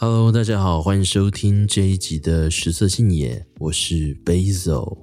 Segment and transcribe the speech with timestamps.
[0.00, 4.96] Hello，大家好，欢迎收听这一集的食色性也，我是 Basil。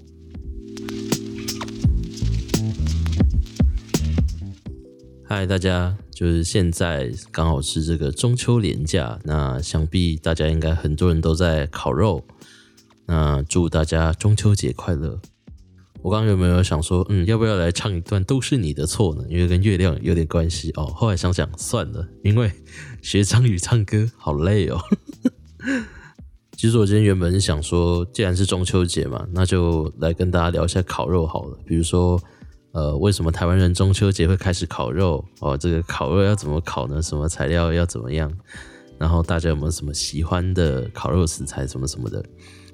[5.25, 12.23] 嗨，大家，就是现在刚好是这个中秋连假，那想必大家应该很多人都在烤肉，
[13.05, 15.19] 那祝大家中秋节快乐。
[16.05, 19.25] 我刚刚有没有想说，嗯，要不要来唱一段《都是你的错》呢？
[19.27, 20.85] 因为跟月亮有点关系哦。
[20.85, 22.51] 后来想想算了，因为
[23.01, 24.79] 学张宇唱歌好累哦。
[26.55, 31.57] 其实我今天原本是想说，既然是中秋节嘛，那就来跟大家聊一下烤肉好了。
[31.65, 32.21] 比如说，
[32.73, 35.25] 呃，为什么台湾人中秋节会开始烤肉？
[35.39, 37.01] 哦，这个烤肉要怎么烤呢？
[37.01, 38.31] 什么材料要怎么样？
[38.99, 42.23] 然后大家有没有什么喜欢的烤肉食材什么什么的？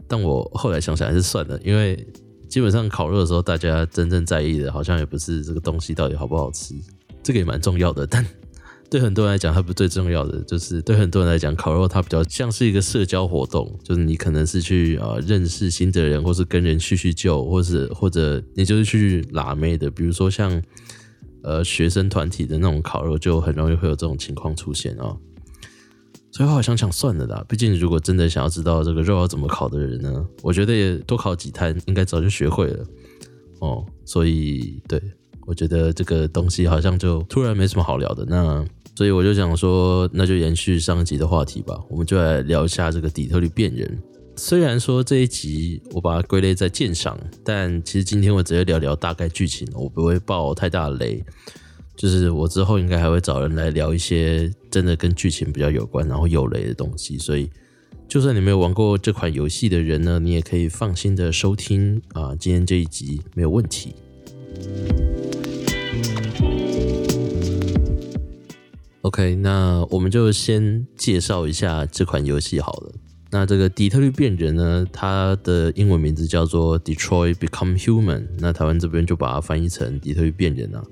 [0.05, 2.05] 但我后来想想还是算了，因为。
[2.51, 6.75] 基本上烤肉的时候，大家真正在意的，好像也不是这个东西到底好不好吃，
[7.23, 8.05] 这个也蛮重要的。
[8.05, 8.25] 但
[8.91, 19.89] 对很多人来讲，它不是最重要的，就是对很多人来讲，烤肉它比较像是一个社交活动，就是你可能是去啊、呃、认识新的人，或是跟人叙叙旧，或是或者你就是去拉妹的。
[19.89, 20.61] 比如说像
[21.43, 25.05] 呃学生团体的那种烤肉，就很容易会有这种情况出现啊。
[25.05, 25.17] 哦
[26.31, 32.85] 所以后想想算了啦，毕竟如果真的想要知道这个肉要怎么烤的人呢，我觉得也多烤几摊，应该早就学会了
[33.59, 33.85] 哦。
[34.05, 35.01] 所以对，
[35.45, 38.25] 我觉得这个东西好像就突然没什么好聊的。
[38.25, 38.65] 那
[38.95, 44.01] 所以我就想说，那就延续上一集的话题吧，我们就来聊一下这个底特律变人。
[44.37, 51.23] 虽然说这一集我把它归类在鉴赏，但其实今天我直接聊聊大概剧情，我不会爆太大的雷。
[51.95, 57.17] 就是我之后应该还会找人来聊一些真的跟剧情比较有关，然后有雷的东西。
[57.17, 57.49] 所以，
[58.07, 63.93] 就算你没有玩过这款游戏的人呢，你也可以放心的收听啊，今天这一集没有问题。
[69.01, 72.93] OK，那我们就先介绍一下这款游戏好了。
[73.31, 80.83] 那这个底特律变人呢，它的英文名字叫做 Detroit Become Human，那台湾这边就把它翻译成底特律变人啊。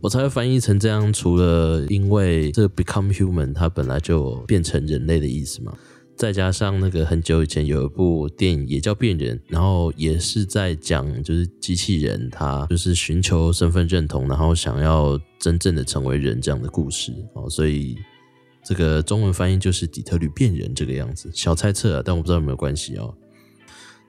[0.00, 5.72] 我才会翻译成这样，除了因为这个 become human 它本来就变成人类的意思嘛，
[6.16, 17.96] 再加上那个很久以前有一部电影也叫变人，然后也是在讲就是机器人它就是寻求身份认同，然后想要真正的成为人这样的故事哦，所以
[18.64, 23.14] 这个中文翻译就是底特律变人这个样子，小猜测啊，但我不知道有没有关系哦。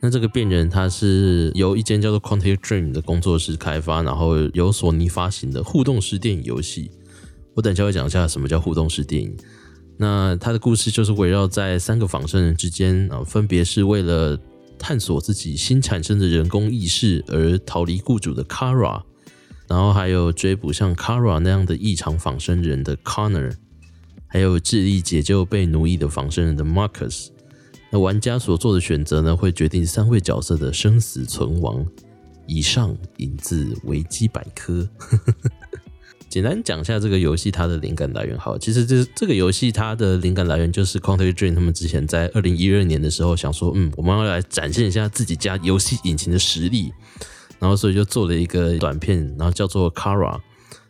[0.03, 6.89] 那这个病人，它是由一间叫做 Quantic Dream 的工作室开发，然后由索尼发行的互动式电影游戏。
[7.53, 9.37] 我等一下会讲一下什么叫互动式电影。
[9.97, 14.39] 那它的故事就是围绕在三个仿生人之间啊，分别是为了
[14.79, 19.03] 探索自己新产生的人工意识而逃离雇主的 Kara，
[19.67, 23.53] 然后还有追捕像 Kara 那样的异常仿生人的 Connor，
[24.25, 27.27] 还有致力解救被奴役的仿生人的 Marcus。
[27.91, 31.85] 那玩家所做的选择呢，会决定三位角色的生死存亡。
[32.47, 34.87] 以上引自维基百科。
[36.27, 38.37] 简单讲一下这个游戏它的灵感来源。
[38.37, 46.93] 好，其实这这个游戏它的灵感来源就是 Quantic Dream 他们之前在二零一二年的时候想说，嗯，我们要来展现一下自己家游戏引擎的实力，
[47.59, 50.39] 然后所以就做了一个短片，然后叫做 Kara。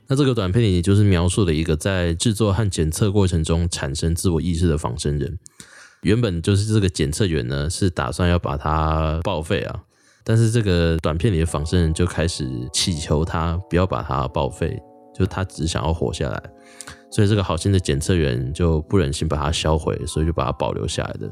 [0.08, 5.38] 那这个短片里就是描述了一个在制作和检测过程中产生自我意识的仿生人。
[6.02, 9.84] 原本就是这个检测员呢，是打算要把它报废啊，
[10.24, 14.82] 但是这个短片里的仿生人就开始祈求他不要把它报废，
[15.14, 16.44] 就他只想要活下来，
[17.12, 21.32] 所以这个好心的检测员就不忍心把它销毁，所以就把它保留下来的。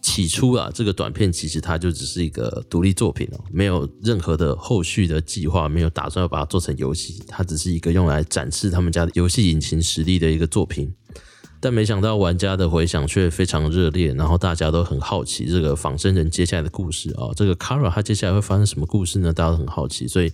[0.00, 10.94] 起初啊，这个短片其实它就只是一个独立作品哦，没有任何的后续的计划，没有打算要把它做成游戏，它只是一个用来展示他们家的游戏引擎实力的一个作品。
[11.64, 19.32] 但没想到玩家的回响却非常热烈，然后大家都很好奇这个仿生人接下来的故事啊，这个 Kara 他接下来会发生什么故事呢？
[19.32, 20.30] 大家都很好奇，所以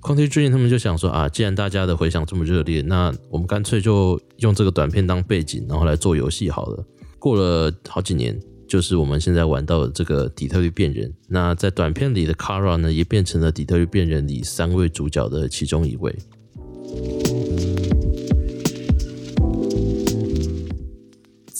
[0.00, 6.86] Quantic Dream 他们就想说啊，既然大家的回响这么热烈，那我们干脆就用这个短片当背景，然后来做游戏好了。
[7.18, 8.38] 过了好几年，
[8.68, 11.12] 就是我们现在玩到的这个底特律变人。
[11.26, 16.16] 那在短片里的 Kara 呢，也变成了底特律变人里三位主角的其中一位。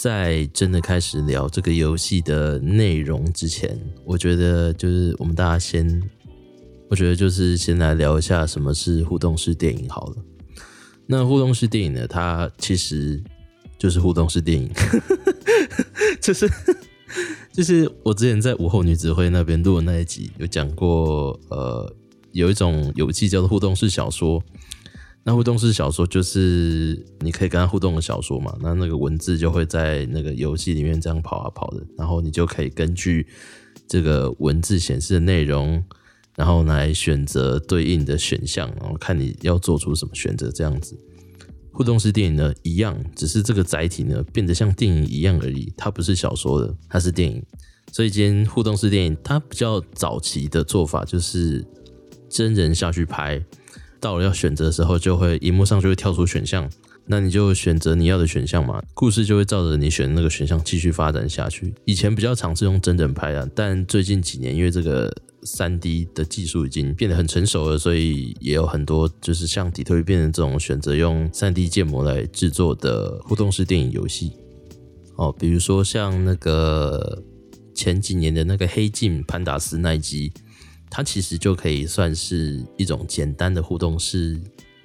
[0.03, 6.03] 在真的开始聊这个游戏的内容之前，我觉得就是我们大家先，
[6.91, 10.17] 我觉得就是先来聊一下什么是互动式电影好了。
[11.07, 13.23] 那互动式电影呢，它其实
[13.79, 14.69] 就是互动式电影，
[16.21, 16.51] 就是
[17.53, 21.95] 就是我之前在午后女子会那边录的那一集有讲过，呃，
[22.33, 24.43] 有一种游戏叫做互动式小说。
[25.25, 33.27] 那互动式小说就是你可以跟他互动的小说嘛，那那个文字就会在那个游戏里面这样跑啊跑的，然后你就可以根据
[33.87, 35.83] 这个文字显示的内容，
[36.35, 40.99] 然后来选择对应的选项，然后看你要做出什么选择，这样子。
[41.75, 47.43] 互动式电影呢，一样，只是这个载体呢变得像电影一样而已，它不是小说的，它是电影。
[47.93, 51.65] 所以今天互动式电影，它比较早期的做法就是
[52.29, 53.43] 真人下去拍，
[54.03, 56.69] 到了要选择的时候，就会荧幕上就会跳出选项，
[57.07, 61.73] 那你就选择你要的选项嘛，故事就会照着你选的那个选项继续发展下去。
[61.85, 65.11] 以前比较常是用真人拍啊，但最近几年因为这个。
[65.45, 74.31] 三 D 的技术已经变得很成熟了，所以也有很多就是像底特律变人这种选择用三 D 建模来制作的互动式电影游戏。
[75.17, 77.21] 哦，比如说像那个
[77.75, 80.31] 前几年的那个《黑镜：潘达斯奈基》，
[80.95, 84.39] 它其实就可以算是一种简单的互动式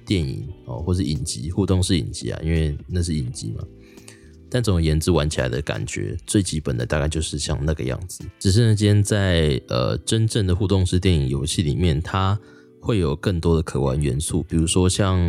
[0.06, 3.62] 电影哦，或是影集，互动式影集啊，因为那是影集嘛。
[4.50, 8.24] 但总而言之，玩起来的感觉最基本的大概就是像那个样子。
[8.39, 12.39] 只是呢，今天在呃真正的互动式电影游戏里面，它
[12.80, 15.19] 会有更多的可玩元素，比如说像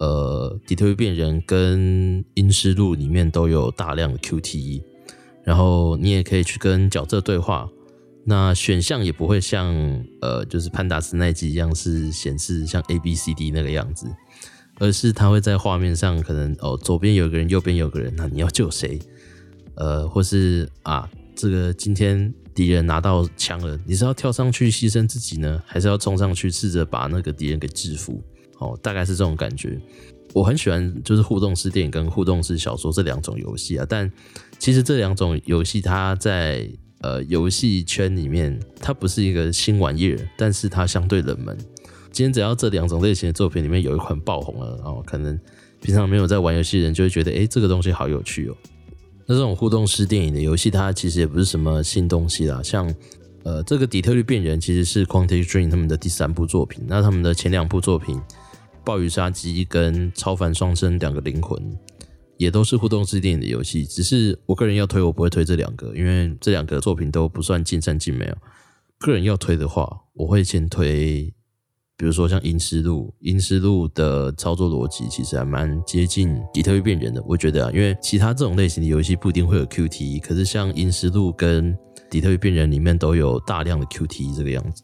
[0.00, 4.82] 呃《底特律变人》跟《阴尸路》里面都有大量的 QTE，
[5.44, 7.66] 然后你也可以去跟角色对话。
[8.24, 9.74] 那选项也不会像
[10.20, 14.06] 呃就是潘达斯奈基一样是显示像 A B C D 那个样子。
[14.80, 18.98] 而是他会在画面上，可能哦，左边有个人，右边有个人，那你要救谁？
[19.76, 28.20] 呃，或是啊，这个今天敌人拿到枪了，你是要跳上去牺牲自己呢，还是要冲上去试着把那个敌人给制服？
[28.58, 29.80] 哦，大概是这种感觉。
[30.32, 34.10] 我很喜欢就是互动式电影跟互动式小说这两种游戏啊，但
[34.58, 36.68] 其实这两种游戏它在
[37.04, 41.54] 呃游戏圈里面，它不是一个新玩意儿，但是它相对冷门。
[42.10, 45.38] 今天只要这两种类型的作品里面有一款爆红了，然后可能
[45.82, 48.56] 平常没有在玩游戏的人就会觉得，哎，这个东西好有趣哦。
[49.26, 52.62] 那这种互动式电影的游戏，它其实也不是什么新东西啦。
[52.62, 52.90] 像
[53.42, 56.82] 呃，这个《底特律变人》其实是 Quantic Dream 他们的第三部作品。
[56.88, 58.16] 那他们的前两部作品
[58.82, 61.60] 《暴雨杀机》跟《超凡双生两个灵魂》
[62.36, 63.84] 也都是互动式电影的游戏。
[63.84, 68.36] 只是我个人要推，我不会推这两个，因为这两个作品都不算尽善尽美哦。
[68.98, 71.32] 个人要推的话，我会先推。
[71.96, 81.72] 比如说像《阴尸路》，《阴尸路》的操作逻辑其实还蛮接近《底特律变人》的，我觉得啊，因为其他这种类型的游戏不一定会有 QTE，可是像《阴尸路》跟
[82.10, 84.82] 《底特律变人》里面都有大量的 QTE 这个样子。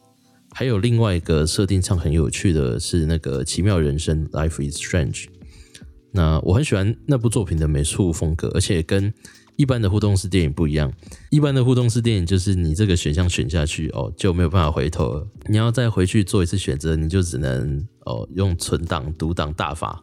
[0.53, 5.27] 还有另外一个设定上很有趣的是那个《奇妙人生》（Life is Strange），
[6.13, 9.13] 那我很喜欢那部作品的美术风格，而且跟
[9.57, 10.93] 一般的互动式电影不一样，
[11.31, 15.27] 一般的互动式电影就是你这个选项选下去哦，就没有办法回头了。
[15.47, 20.03] 你要再回去做一次选择，你就只能哦用存档读档大法。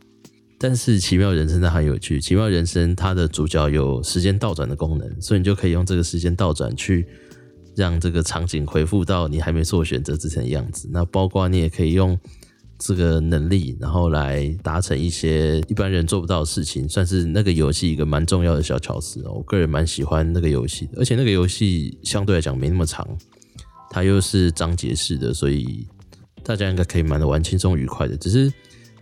[0.59, 7.05] 但是奇妙人生它很有趣，奇妙人生它的主角有时间倒转的功能，所以你就可以用这个时间倒转去
[7.75, 10.87] 让这个场景回复到你还没做选择之前的样子。
[10.91, 12.17] 那包括你也可以用。
[12.79, 19.31] 这个能力，然后来达成一些一般人做不到的事情，算是那个游戏一个蛮重要的小巧思哦。
[19.33, 23.07] 我个人蛮喜欢那个游戏的，而且那个游戏相对来讲没那么长，
[23.89, 25.87] 它又是章节式的，所以
[26.43, 28.15] 大家应该可以蛮的玩轻松愉快的。
[28.15, 28.53] 只是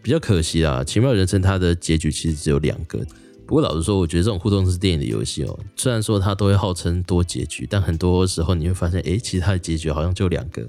[0.02, 3.06] 比较可惜啦，《奇妙人生》它的结局其实只有两个。
[3.48, 10.68] 不过老实说，我觉得这种互动式电影的游戏哦，虽然说它都会号称多结局，但很多时候你会发现，诶，其实它的结局好像就两个。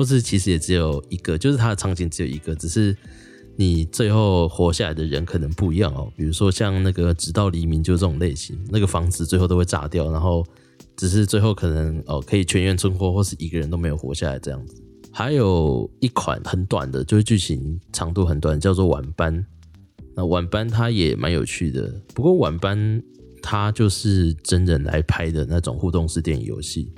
[0.00, 2.96] 或是其实也只有一个，就是它的场景只有一个，只是
[3.54, 6.10] 你最后活下来的人可能不一样哦。
[6.16, 10.42] 比如说像那个《直到黎明》就这种类型，那个房子最后都会炸掉，然后
[10.96, 14.82] 只是最后可能哦可以全员存活，或是一个人都没有活下来这样子。
[15.12, 19.36] 还有一款很短的，就是剧情长度很短，叫做《晚班》。
[20.14, 22.78] 那《晚班》它也蛮有趣的，不过《晚班》
[23.42, 26.90] 它就是真人来拍的那种互动式电影游戏。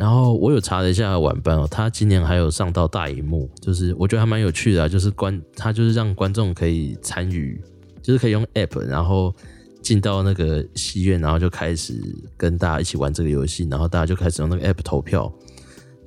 [0.00, 7.60] 然后我有查了一下晚班哦，他今年还有上到大荧幕，就是我觉得还蛮有趣的啊，就是观他就是让观众可以参与，
[8.00, 9.30] 就是可以用 app，然后
[9.82, 12.00] 进到那个戏院，然后就开始
[12.34, 15.30] 跟大家一起玩这个游戏，然后大家就开始用那个 app 投票，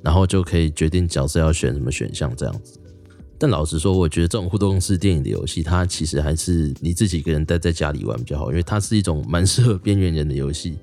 [0.01, 2.79] 然后就可以决定角色要选什么选项这样子。
[3.37, 10.79] 但老实说，我觉得这种互动式电影的游戏，它其实还是你自己一个人待在家里玩比较好，因为它是一种蛮适合边缘人的游戏。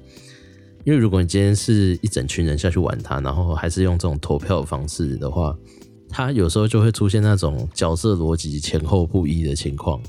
[0.84, 5.56] 因为如果你今天是一整群人下去玩它，然后还是用这种投票的方式的话，
[6.08, 10.00] 它有时候就会出现那种角色逻辑前后不一的情况。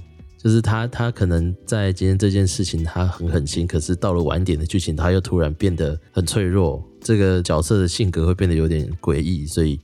[0.43, 6.83] 就是他他可能在今天这件事情他很狠心，可是到了晚点的剧情，他又突然变得很脆弱。
[6.99, 9.79] 这个角色的性格会变得有点诡异，所以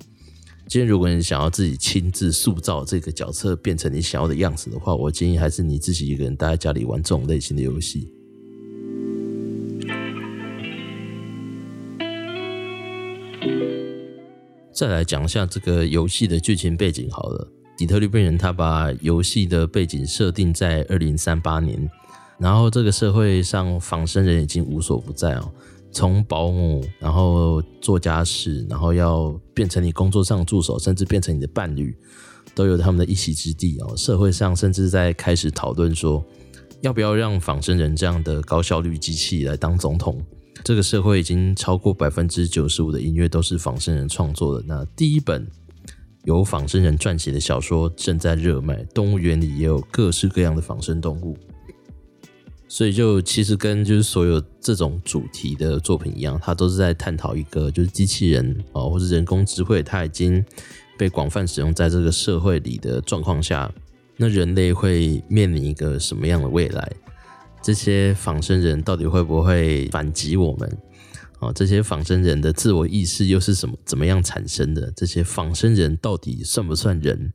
[0.67, 8.11] 今天如果你想要自己亲自塑造这个角色变成你想要的样子的话，我建议还是你自己一个人待在家里玩这种类型的游戏。
[14.77, 17.47] 再来讲一下这个游戏的剧情背景好了。
[17.75, 21.89] 底特律变人他把游戏的背景设定在二零三八年，
[22.37, 25.51] 然后这个社会上仿生人已经无所不在哦，
[25.91, 31.97] 从保姆，然后做家事，然后要变成你工作上助手，甚至变成你的伴侣，
[32.53, 33.97] 都有他们的一席之地哦。
[33.97, 36.23] 社会上甚至在开始讨论说，
[36.81, 40.23] 要不要让仿生人这样的高效率机器来当总统。
[40.63, 44.65] 这个社会已经超过百分之九十五的音乐都是仿生人创作的。
[44.67, 45.47] 那第一本
[46.25, 51.37] 由仿生人撰写的小说正在热卖，动物园里也有各式各样的仿生动物。
[52.69, 60.43] 所以就其实跟就是所有这种主题的作品一样，它都是在探讨一个就是机器人啊，或是人工智慧，它已经
[60.97, 63.71] 被广泛使用在这个社会里的状况下，
[64.17, 66.91] 那人类会面临一个什么样的未来？
[67.67, 70.77] 这些仿生人到底会不会反击我们？
[71.39, 73.77] 哦，这些仿生人的自我意识又是什么？
[73.83, 74.89] 怎么样产生的？
[74.95, 77.33] 这些仿生人到底算不算人？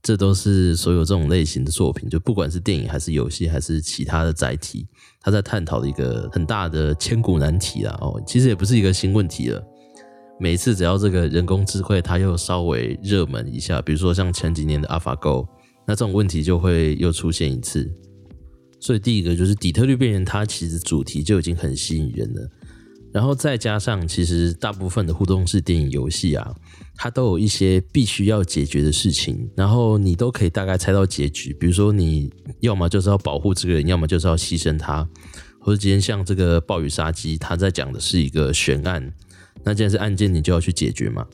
[0.00, 4.86] 这都是所有这种类型的作品，就不管是电影还是游戏还是其他的载体，
[5.20, 7.98] 他在探讨的一个很大的千古难题啦。
[8.00, 9.60] 哦，其实也不是一个新问题了。
[10.38, 15.44] 每次只要这个人工智慧它又稍微热门一下，比如说像前几年的 AlphaGo，
[15.88, 17.92] 那这种问题就会又出现一次。
[18.84, 22.50] 所以第一个就是底特律变人，它其实主题就已经很吸引人了。
[23.14, 26.54] 然后再加上，其实大部分的互动式电影游戏啊，
[26.94, 31.54] 它都有一些必须要解决的事情，然后你都可以大概猜到结局。
[31.54, 35.08] 比如说，你要么就是要保护这个人，要么就是要牺牲他，
[35.58, 39.10] 或者今天像这个暴雨杀机，它在讲的是一个悬案，
[39.64, 41.26] 那既然是案件，你就要去解决嘛。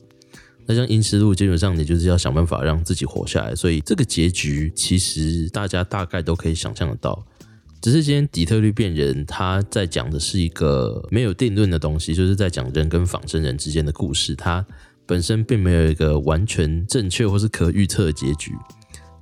[0.67, 7.21] 那像《阴尸路》，基本上你就是要想办法让自己活下来，所以这个结局其实大家大概都可以想象得到。
[7.81, 14.35] 只是今天底特律变人，他在讲的是一个没有定论的东西，就是在讲人跟仿生人之间的故事。
[14.35, 14.63] 它
[15.07, 18.51] 本身并没有一个完全正确或是可预测的结局。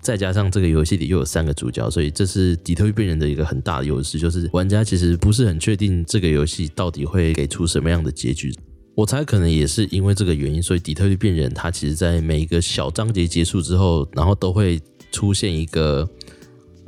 [0.01, 8.53] 再加上这个游戏里又有三个主角，所以这是底特律变人的一个很大的优势，就是玩家其实不是很确定这个游戏到底会给出什么样的结局。
[8.93, 14.81] 我猜可能也是因为这个原因，所以底特律变人它其实在每一个小章节结束之后，然后都会
[15.13, 16.09] 出现一个。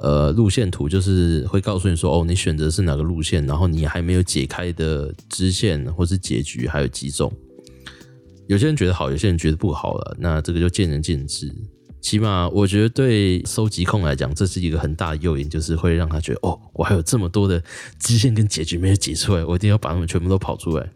[0.01, 7.31] 呃，路线图就是会告诉你说，哦，你选择是哪个路线，然后你还没有解开的支线或是结局还有几种。
[8.47, 11.53] 有些人觉得好，有些人觉得不好了，那这个就见仁见智。
[12.01, 17.61] 起码我觉得对收集控来讲，这是一个很大的诱因，就是会让他觉得，哦，我还有这么多的
[17.99, 20.89] 支线跟结局没有解出来，我一定要把它们全部都跑出来。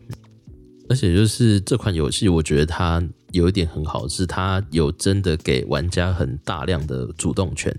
[0.89, 7.71] 而且就是这款游戏，我觉得它有一点很好，是它有真的给玩家很大量的主动权。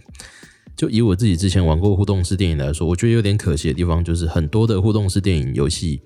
[0.76, 6.00] 就以我自己之前玩过互动式电影来说，我觉得有点可惜的地方就是很多的互动式电影游戏，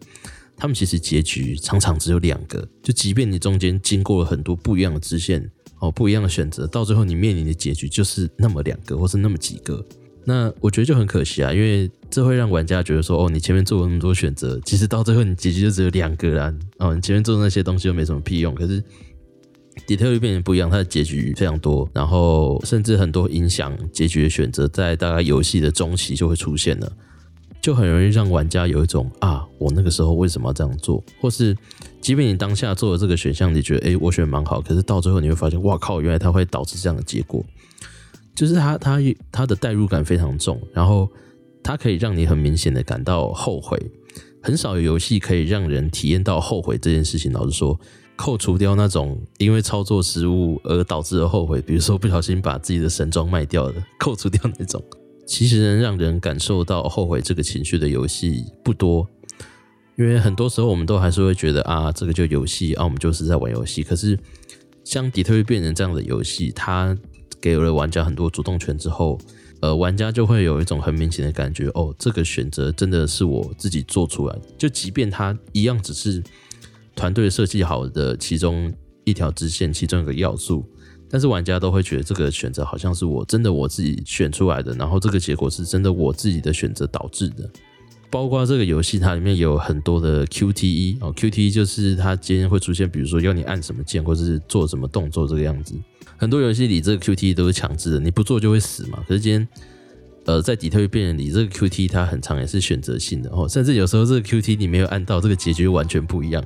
[0.57, 2.67] 他们其实结局常常只有两个。
[2.83, 5.51] 就即便你中间经过了很多不一样的支线
[5.81, 9.85] 哦，不一样的选择，到最后你面临的结局就是那么两个，或是那么几个。
[10.25, 16.55] 那我觉得就很可惜啊，因为这会让玩家觉得说，哦，你前面做了那么多选择，其实到最后你结局就只有两个啦。
[16.79, 18.55] 哦，你前面做的那些东西又没什么屁用。
[18.55, 18.83] 可是。
[19.87, 26.93] 底特律变成不一样，它的结局非常多，然后甚至很多影响结局的选择，在大概游戏的中期就会出现了，
[27.61, 31.03] 就很容易让玩家有一种啊，我那个时候为什么要这样做？
[31.21, 31.57] 或是，
[32.01, 37.45] 即便你当下做的这个选项，你觉得诶，我选蛮好，可是到最后你会发现，哇靠，原来它会导致这样的结果，
[38.35, 38.99] 就是它它
[39.33, 41.09] 它的代入感非常重，然后
[41.63, 43.77] 它可以让你很明显的感到后悔，
[44.43, 47.33] 很少有游戏可以让人体验到后悔这件事情。
[47.33, 47.79] 老实说。
[48.21, 54.85] 扣除掉那种因为操作失误而导致的后悔，比如说不小心把自己的神装卖掉的，扣除掉那种，
[55.27, 59.09] 其实能让人感受到后悔这个情绪的游戏不多。
[59.97, 63.83] 因为很多时候我们都还是会觉得啊，这个就游戏啊，我们就是在玩游戏。
[63.83, 64.19] 可是
[64.85, 66.95] 像底特律变人这样的游戏，它
[67.41, 69.19] 给了玩家很多主动权之后，
[69.61, 76.23] 呃，玩家就会有一种很明显的感觉，哦，这个选择真的是我自己做出来的，就即便它一样只是。
[77.01, 78.71] 团队设计好的其中
[79.05, 80.63] 一条支线，其中一个要素，
[81.09, 87.49] 但是玩家都会觉得这个选择好像是我真的我自己选出来的，然后这个结果是真的我自己的选择导致的。
[88.11, 95.75] 包括这个游戏，它里面有很多的 QTE 哦，QTE 就是它今天会出现，比如说要你按什么键或者是做什么动作这个样子。
[96.19, 99.03] 很多游戏里这个 QTE 都是强制的，你不做就会死嘛。
[99.09, 99.49] 可是今天，
[100.27, 106.45] 呃，在底特律变人里，这个 QTE 它很长也是选择性的哦，甚至有时候这个 QTE 你没有按到，这个结局完全不一样。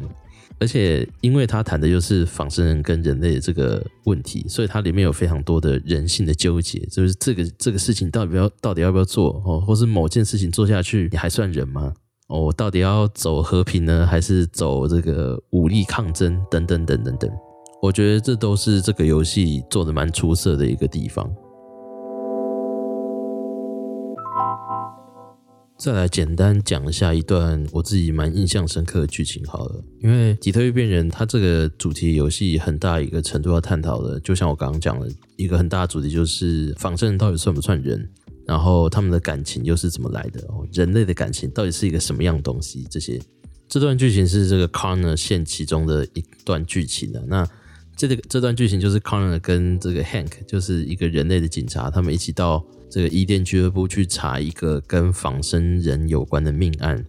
[0.61, 11.93] 而且因为它谈的就是仿生人跟人类的这个问题，所以它里面有非常多的人性的纠结，就是这个这个事情到底要到底要不要做哦，或是某件事情做下去，你还算人吗？
[12.29, 16.41] 哦，到底要走和平呢，还是走这个武力抗争？
[16.51, 17.31] 等等等等等，
[17.83, 21.31] 我觉得这都是这个游戏做的蛮出色的一个地方。
[25.76, 38.09] 再来简单讲一下一段我自己蛮印象深刻的剧情好了，因为《底特律变人》它这个主题游戏很大一个程度要探讨的，就像我刚刚讲的，一个很大的主题就是仿生人到底算不算人，
[38.47, 40.43] 然后他们的感情又是怎么来的？
[40.73, 42.87] 人类的感情到底是一个什么样东西？
[42.88, 43.21] 这些
[43.69, 47.23] 这段剧情是这个 Connor 线其中的一段剧情的。
[47.26, 47.47] 那
[47.97, 52.65] 这个这段剧情就是 Connor 跟这个 Hank 就是一个人类的警察，他们一起到。
[52.91, 57.05] 这个伊甸俱乐部去查一个跟仿生人有关的命案，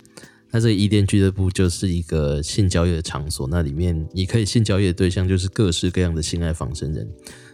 [0.49, 7.07] 那这个伊甸俱乐部就是一个性交易的场所，那里面你可以性交易的对象就是各式各样的性爱仿生人。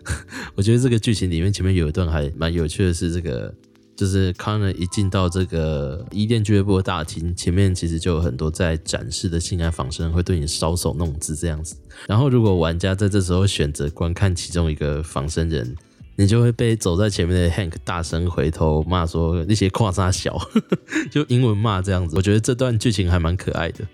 [0.55, 3.53] 我觉得这个剧情里面前面有一段还蛮有趣的是，这个
[3.95, 11.75] 就是康纳一进到这个伊甸俱乐部的大厅，前面其实就有很多在展示的性爱仿生会对你搔首弄姿这样子。
[12.07, 15.75] 然后如果玩家在这时候选择观看其中一个仿生人，
[16.15, 20.39] 你就会被走在前面的 Hank 大声回头骂说那些夸杀小，
[21.11, 22.15] 就英文骂这样子。
[22.15, 23.85] 我觉得这段剧情还蛮可爱的。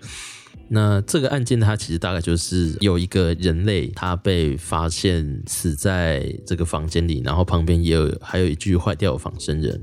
[0.68, 9.80] 那这个案件它其实大概就是有一个人类，他被发现死在这个房间里，然后旁边也有还有一具坏掉的仿生人。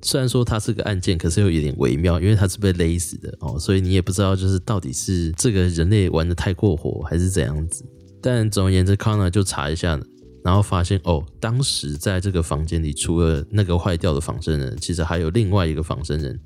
[0.00, 7.84] 虽然说它是个案件，可是又有点微妙，因为他是被勒死的哦，所以你也不知道就是到底是这个人类玩的太过火还是怎样子。
[8.20, 10.00] 但总而言之，Connor 就查一下。
[10.44, 16.36] 然后发现哦，当时在这个房间里，除了那个坏掉的仿生人，其实还有另外一个仿生人。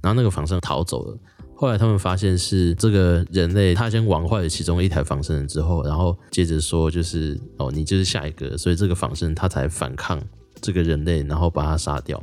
[0.00, 1.18] 然后那个仿生逃走了。
[1.60, 10.18] 后来他们发现是这个人类，他先玩坏了其中一台仿生人之后，然后接着说就是哦，你就是下一个，所以这个仿生人他才反抗
[10.62, 12.18] 这个人类，然后把他杀掉。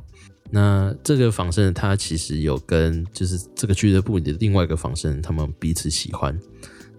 [0.49, 6.33] 那这个仿生人他其实有跟就是这个俱乐部里的另外一个仿生人，他们彼此喜欢，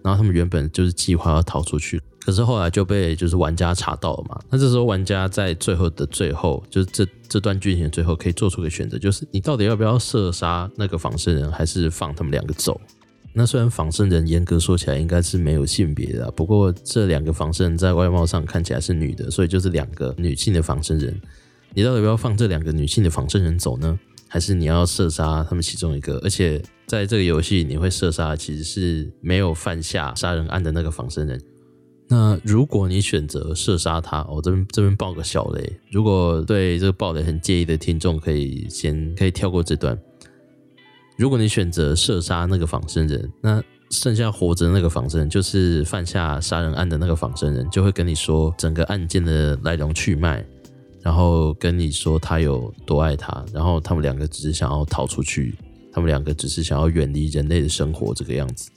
[0.01, 2.01] 然后他们原本就是计划要逃出去。
[2.19, 12.79] 可是后来就被就是玩家查到了嘛，那这时候玩家在最后的最后，就是这这段剧情的最后可以做出个选择，就是你到底要不要射杀那个仿生人，还是放他们两个走？
[13.31, 21.15] 那虽然仿生人严格说起来应该是没有性别的，不过这两个仿生人在外貌上看起来是女的，所以就是两个女性的仿生人。
[21.73, 23.97] 你到底要不要放这两个女性的仿生人走呢？
[24.27, 26.17] 还是你要射杀他们其中一个？
[26.23, 31.39] 而且在这个游戏你会射杀其实是没有犯下杀人案的那个仿生人。
[32.11, 35.79] 那如果你选择射杀他，我这边这边爆个小雷。
[35.91, 39.95] 如果对这个爆雷很介意的听众，可以先可以跳过这段。
[41.17, 50.43] 如果你选择射杀那个仿生人，那剩下活着的那个仿生人，就是犯下杀人案的那个仿生人，就会跟你说整个案件的来龙去脉，
[51.03, 55.55] 然后跟你说他有多爱他，然后他们两个只是想要逃出去，
[55.93, 58.71] 他们两个只是想要远离人类的生活这个样子。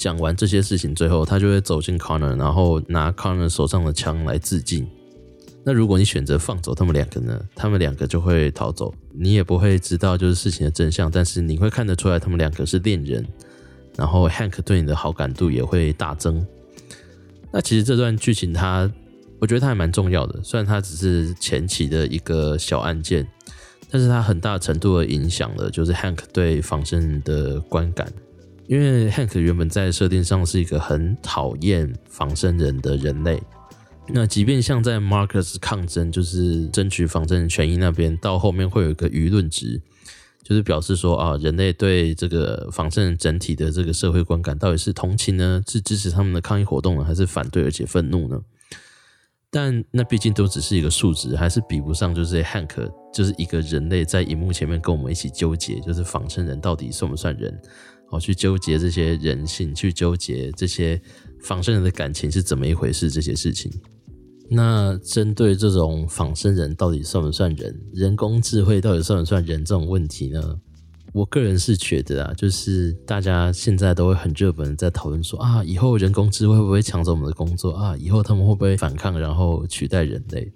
[0.00, 4.88] 讲完这些事情，最后他就会走进 Connor，然后拿 Connor 手上的枪来自尽。
[5.62, 7.38] 那如果你选择放走他们两个呢？
[7.54, 13.22] 他们两个就会逃走，你也不会知道就是事情的真相，但是你会看得出来他们两个是恋人。
[13.94, 16.46] 然后 Hank 对你的好感度也会大增。
[17.52, 18.90] 那其实这段剧情它，
[19.38, 23.28] 我觉得它还蛮重要的，虽然它只是前期的一个小案件，
[23.90, 28.10] 但是它很大程度的影响了就是 Hank 对仿生人的观感。
[28.70, 33.42] 因为 Hank 原本在设定上是一个很讨厌仿生人的人类，
[34.06, 39.82] 那即便像在 Marcus 抗争，就是争取仿生人权益那边，到后面会有一个舆论值，
[40.44, 48.40] 就是表示说啊，人类对这个仿生人整体的这个社会观感到底是同情呢，是支持他们的抗议活动呢，还是反对而且愤怒呢？
[49.50, 57.60] 但那毕竟都只是一个数值，还是比不上就是 Hank 就是一个人类在荧幕前面跟我们一起纠结，就是仿生人到底算不算人？
[58.10, 61.00] 哦，去纠结这些人性，去纠结这些
[61.40, 63.10] 仿生人的感情是怎么一回事？
[63.10, 63.72] 这些事情。
[64.50, 70.58] 那针对这种仿生人到底算不算人，人工智慧到底算不算人这种问题呢？
[71.12, 77.96] 我个人是觉得啊，就是大家现在都会很热门在讨论说啊，以后人工智慧会不会抢走我们的工作啊？
[77.96, 80.52] 以后他们会不会反抗，然后取代人类？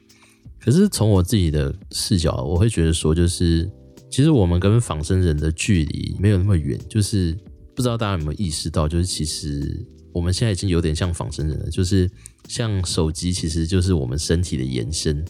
[0.60, 3.70] 可是从我自己的视角，我会觉得说，就是。
[4.14, 7.36] 其实我们跟仿生人的距离没有那么远，就是
[7.74, 12.08] 不知道大家有没有意识到，就是其实我们现在已经有点像仿生人了，就是
[12.46, 15.24] 像手机其实就是我们身体的延伸，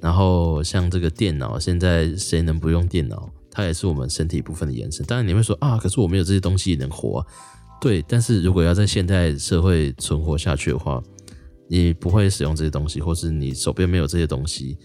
[0.00, 3.30] 然后像这个电脑，现在谁能不用电脑？
[3.48, 5.06] 它也是我们身体部分的延伸。
[5.06, 7.26] 当然你会说啊，可是我没有这些东西也能活啊。
[7.80, 11.00] 对，但是如果要在现代社会存活下去的话，
[11.68, 14.76] 你不会使用这些东西，或是你手边没有这些东西，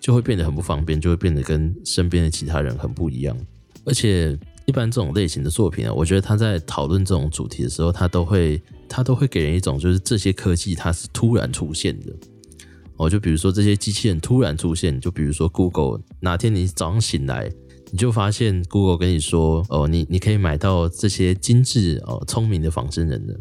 [0.00, 3.36] 就会变得很不方便，就会变得跟身边的其他人很不一样。
[3.84, 12.12] 而且，一般这种类型的作品啊，我觉得他在讨论这种主题的时候，他都会他都会给人一种就是这些科技它是突然出现的。
[12.96, 17.48] 哦，就比如说这些机器人突然出现，就比如说 Google 哪天你早上醒来，
[17.92, 23.38] 你就发现 Google 跟你说，哦，你你可以买到这些精致哦聪明的仿生人的。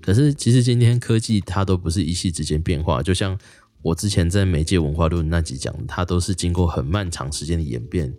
[0.00, 3.38] 可是其实今天科技它都不是一夕之间变化，就像
[3.82, 8.12] 我之前在媒介文化论那集讲，它都是经过很漫长时间的演变。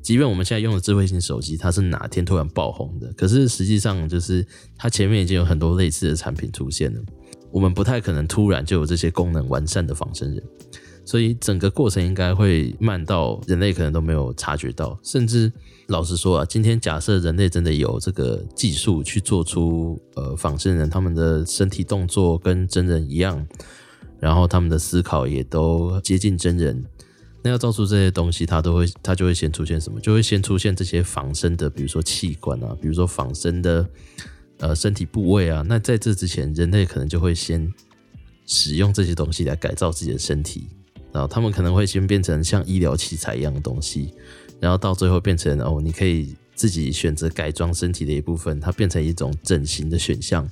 [0.00, 7.00] 即便我们现在用的智慧型手机，它是哪天突然爆红的，可是实际上就是它前面已经有很多类似的产品出现了。
[7.50, 10.42] 我们不太可能突然就有这些功能完善的仿生人，
[11.04, 14.96] 所以整个过程应该会慢到人类可能都没有察觉到。
[15.02, 15.50] 甚至
[15.88, 23.44] 老实说啊，今天假设人类真的有这个技术去做出呃仿生人，他们的身体动作跟真人一样，
[24.20, 26.84] 然后他们的思考也都接近真人，
[27.42, 30.00] 那要造出这些东西，它都会它就会先出现什么？
[30.00, 33.88] 就会先出现这些仿生的，比如说器官啊，比如说仿生的。
[34.60, 37.72] 呃，身体部位啊，那在这之前，人类可能就会先
[38.44, 40.66] 使用这些东西来改造自己的身体，
[41.12, 44.12] 然后他们可能会先变成像医疗器材一样的东西，
[44.58, 50.44] 然后到最后变成哦，你可以自己选择改装身体的一部分，它变成一种整形的选项，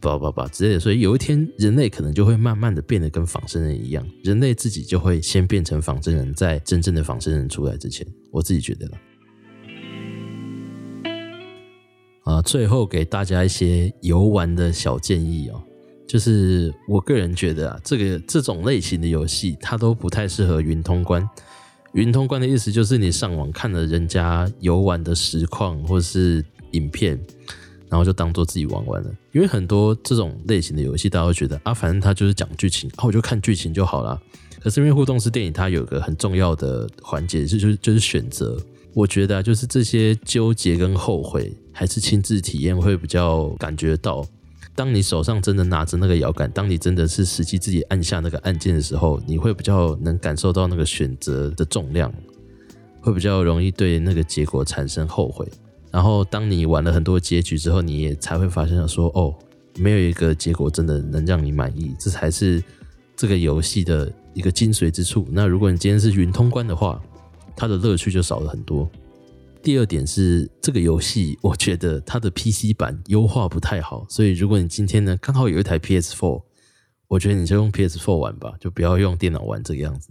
[0.00, 0.80] 叭叭叭之类的。
[0.80, 8.90] 所以有一天，人类可能就会慢慢的变得跟仿生人一样，人类自己就会先变成仿生人，在真正的仿生人出来之前，我自己觉得。
[12.24, 15.60] 啊，最后给大家一些游玩的小建议哦，
[16.06, 21.28] 就是我个人觉得啊，这个这种类型的游戏它都不太适合云通关。
[21.92, 27.18] 云通关的意思就是你上网看了人家游玩的实况或是影片，
[27.90, 29.10] 然后就当做自己玩完了。
[29.32, 34.18] 因为很多这种类型的游戏，大家会觉得啊，反正它就是讲剧情，啊，我就看剧情就好了。
[34.60, 38.56] 可是因为互动式电影，它有个很重要的环节，就是就是选择。
[38.92, 44.26] 我觉得啊，就是这些纠结跟后悔，还是亲自体验会比较感觉到。
[44.74, 52.10] 当你手上真的拿着那个摇杆，当你真的是实际自己按下那个按键的时候，你会比较能感受到那个选择的重量，
[53.00, 55.46] 会比较容易对那个结果产生后悔。
[55.90, 59.34] 然后，当你玩了很多结局之后，你也才会发现说，哦，
[59.76, 62.62] 没有一个结果真的能让你满意，这才是
[63.16, 65.26] 这个游戏的一个精髓之处。
[65.30, 67.02] 那如果你今天是云通关的话，
[67.56, 68.88] 它的乐趣就少了很多。
[69.62, 76.42] 第二点是这个游戏，我觉得它的 PC 版优化不太好，所以如果你今天呢刚好有一台 PS4，
[77.08, 80.10] 我觉得你就用 PS4 玩吧，就不要用电脑玩这个样子。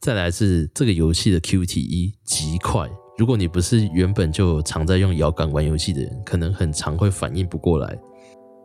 [0.00, 2.90] 再来是这个游戏的 QTE 极快，
[3.22, 7.96] 如果你不是原本就常在用摇杆玩游戏的人，可能很常会反应不过来，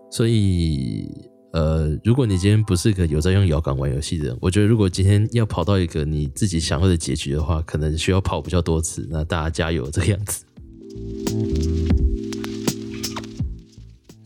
[0.10, 1.08] 所以。
[1.54, 9.08] 呃，如果你今天不是个有在用摇杆玩游戏的人，我觉得如果今天要跑到一个你自己想要的结局的话，可能需要跑比较多次。
[9.10, 10.44] 那大家加油，这个样子。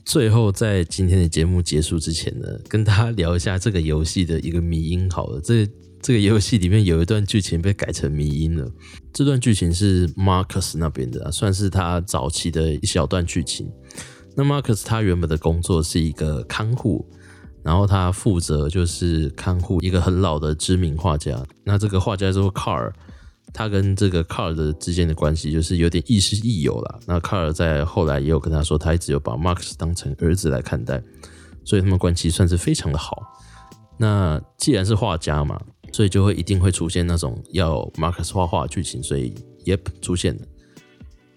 [0.04, 5.10] 最后，在今天的节目结束之前呢，跟大家聊一下这个游戏的一个迷因。
[5.10, 5.65] 好了，这
[6.02, 8.70] 这个游戏里面有一段剧情被改成迷音了。
[9.14, 13.72] 这段剧情是 Marcus 那边的，算是他早期的一小段剧情。
[14.36, 17.08] 那 Marcus 他原本的工作是一个看护。
[17.64, 21.40] 然后他负责就是看护一个很老的知名画家。
[21.64, 22.92] 那这个画家叫做 Carl，
[23.54, 27.00] 他跟这个 Carl 的之间的关系就是有点亦师亦友啦。
[27.06, 31.04] 那 Carl 在后来也有跟他说，他一直有把 Marcus 当成儿子来看待，
[31.64, 33.22] 所以他们关系算是非常的好。
[34.00, 39.34] 那既然是画家嘛，所以就会一定会出现那种要 Marcus 画画的剧情，所以
[39.65, 40.41] Yep 出现了。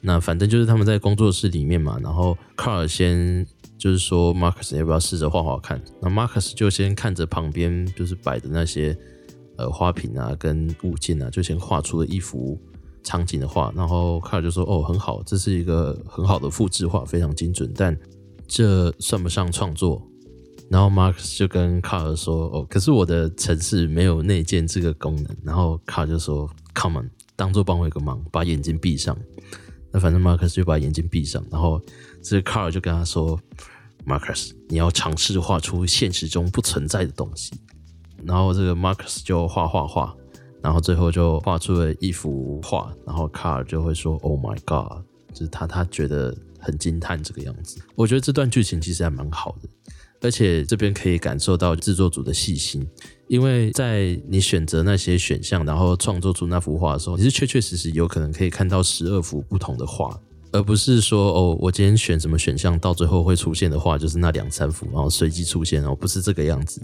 [0.01, 3.47] 那反正就是他们在工作室里面嘛，然后 Carl 先。
[3.77, 5.79] 就是说，Marcus 要不要试着画画看？
[6.01, 8.97] 那 Marcus 就先看着旁边就是摆的那些
[9.59, 12.59] 呃花瓶啊跟物件啊，就先画出了一幅
[13.03, 13.71] 场景的画。
[13.77, 17.95] 然后卡尔就说：“哦，很好，这是一个很好的复制画，非常精准，但
[18.47, 20.01] 这算不上创作。”
[20.71, 29.17] 然后 Mark 就跟卡尔说：“哦，可是我的城市没有内建这个功能。”然后卡尔就说：“Come on，当做帮我一个忙，把眼睛闭上。”
[29.93, 31.81] 那反正 Marcus 就把眼睛闭上，然后
[32.23, 33.39] 这个 Carl 就跟他说
[34.05, 37.53] ：“Marcus，你要尝试画出现实中不存在的东西。”
[38.25, 40.17] 然后这个 Marcus 就画画画，
[40.63, 47.81] 然后最后就画出了一幅画，然后 Carl 就会说：“Oh my God！” 就是他他觉得很惊叹这个样子。
[47.95, 49.69] 我觉得这段剧情其实还蛮好的。
[50.25, 52.89] 而且这边可以感受到制作组的细心，
[53.29, 60.19] 因为在你选择那些选项，然后创作出那幅画的时候，你是确确实实有可能可以看到十二幅不同的画，
[60.51, 66.81] 而不是说哦，我今天选什么选项，到最后会出现的话就是那两三幅，然后随机出现哦，不是这个样子。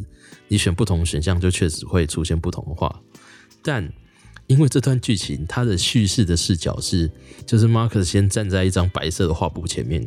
[0.48, 2.94] 你选不同选项，就确实会出现不同的画。
[3.62, 3.90] 但
[4.48, 7.10] 因为这段剧情，它的叙事的视角是，
[7.46, 10.06] 就是 Marcus 先站在一张白色的画布前面，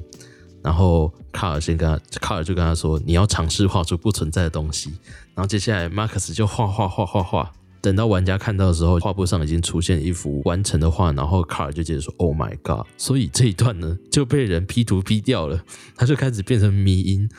[0.63, 4.91] 然后卡尔先跟他，卡尔就跟他说：“你要尝试画出不存在的东西。”
[5.36, 7.52] 然后接下来马克思就画画画画画。
[7.82, 15.62] 等到玩家看到的时候，画布上已经出现一幅完成的画，然后卡尔就接着说：“Oh my god！” 所以这一段呢就被人 P 图 P 掉了，
[15.97, 17.30] 他就开始变成迷因，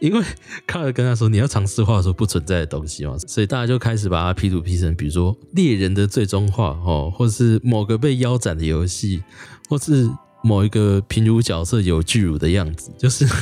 [0.00, 0.24] 因为
[0.66, 9.22] 卡尔跟他说：“你要尝试画出不存在的东西嘛。”所以大家就开始把它 P 图 P 成，比如说猎人的最终画哦，或是某个被腰斩的游戏，
[9.68, 10.08] 或是
[10.42, 13.26] 某一个平乳角色有巨乳的样子，就是。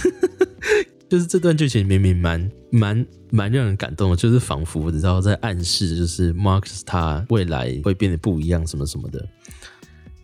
[1.08, 9.26] 就是这段剧情明明蛮蛮蛮让人感动的，就是仿佛你知道在暗示，就是 Marcus 他未来会变得不一样什么什么的，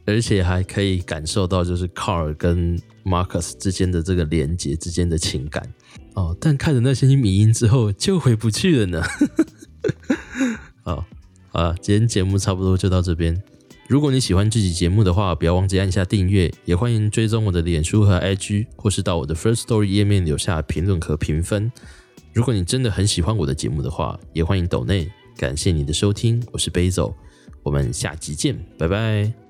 [0.04, 5.66] 而且还可以感受到就是 Carl 跟 Marcus 之间的这个连接之间的情感
[6.12, 6.36] 哦。
[6.38, 9.02] 但看着那些迷因之后就回不去了呢。
[10.84, 11.06] 好，
[11.48, 13.42] 好了，今天节目差不多就到这边。
[13.86, 21.70] 如果你喜欢这期节目的话，不要忘记按下订阅，也欢迎追踪我的脸书和 IG，或是到我的 First Story 页面留下评论和评分。
[22.32, 25.10] 如果你真的很喜欢我的节目的话，也欢迎抖内。
[25.36, 27.12] 感谢你的收听，我是 Basil，
[27.62, 29.43] 我们下集见，拜拜。